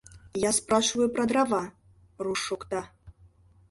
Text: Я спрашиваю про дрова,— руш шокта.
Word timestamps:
Я 0.33 0.51
спрашиваю 0.51 1.09
про 1.13 1.25
дрова,— 1.27 1.63
руш 2.25 2.39
шокта. 2.47 2.87